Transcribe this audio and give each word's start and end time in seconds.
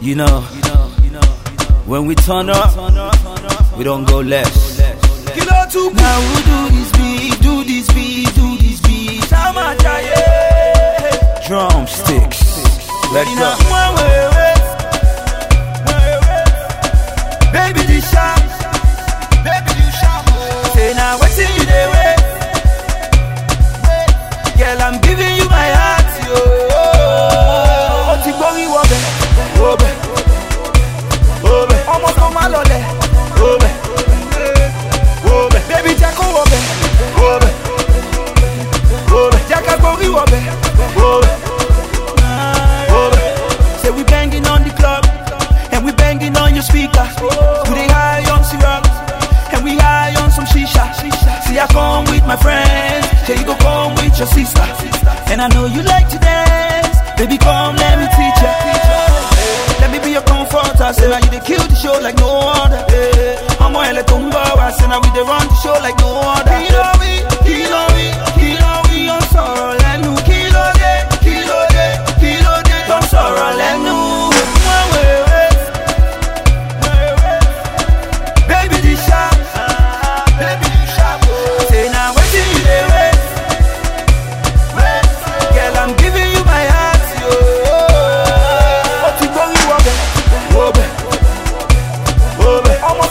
You 0.00 0.14
know, 0.14 0.40
when 1.86 2.06
we 2.06 2.14
turn 2.14 2.48
up, 2.50 2.72
we 3.76 3.82
don't 3.84 4.04
go 4.04 4.20
less. 4.20 4.78
Now 4.78 6.20
who 6.20 6.36
do 6.48 6.68
this 6.76 6.90
beat, 6.92 7.40
do 7.42 7.64
this 7.64 7.92
beat, 7.92 8.34
do 8.34 8.56
this 8.58 8.80
beat. 8.82 9.22
Drumsticks. 11.48 12.40
Let's 13.12 13.34
go. 13.38 13.50
Baby, 17.52 17.82
this 17.90 18.10
shot. 18.10 18.40
Baby, 19.42 19.72
you 19.80 19.90
shot. 19.98 20.24
Say 20.74 20.92
now, 20.94 21.18
what's 21.18 21.38
in 21.38 21.46
the 21.70 21.82
way? 21.92 22.14
Girl, 24.58 24.80
I'm 24.82 25.00
giving 25.00 25.27
come 51.98 52.14
with 52.14 52.26
my 52.26 52.36
friends, 52.36 53.06
say 53.26 53.34
you 53.38 53.44
go 53.44 53.56
come 53.56 53.94
with 53.96 54.16
your 54.18 54.28
sister. 54.28 54.62
And 55.30 55.40
I 55.40 55.48
know 55.48 55.66
you 55.66 55.82
like 55.82 56.08
to 56.10 56.18
dance, 56.18 56.96
baby, 57.16 57.38
come 57.38 57.74
let 57.76 57.98
me 57.98 58.06
teach 58.16 58.42
ya. 58.42 58.87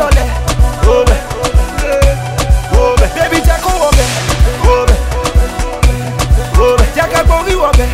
lọlẹ̀. 0.00 0.28
Òbẹ̀ 0.96 1.20
òbẹ̀ 2.84 3.08
bébí 3.16 3.38
jẹ́ 3.46 3.58
kó 3.64 3.70
wọbẹ̀. 3.82 4.08
Òbẹ̀ 4.76 4.98
òbẹ̀ 6.66 6.86
jẹ́ 6.96 7.06
ká 7.12 7.20
gborí 7.28 7.54
wọbẹ̀. 7.62 7.88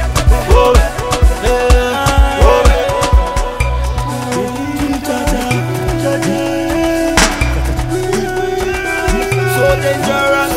Òbẹ̀ 0.65 0.87
òbẹ̀. 2.55 2.79
So 8.41 9.67
dangerous, 9.83 10.53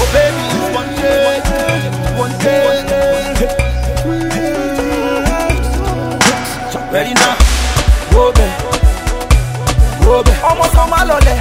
oh 0.00 0.08
baby, 0.12 0.46
one 0.74 0.90
day, 0.96 1.40
one 2.16 2.34
day. 2.38 2.66
Ready 6.92 7.12
now, 7.14 7.36
oh 8.12 8.32
baby. 8.34 8.85
ọmọ 10.50 10.64
kan 10.74 10.86
má 10.90 10.98
lọlẹ̀. 11.08 11.38